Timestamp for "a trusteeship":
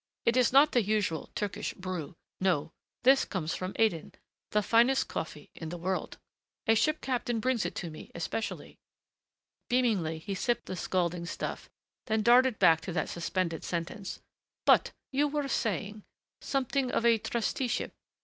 17.05-17.93